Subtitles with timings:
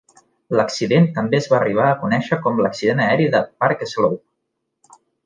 [0.59, 4.99] L'accident també es va arribar a conèixer com l'accident aeri de Park Slope.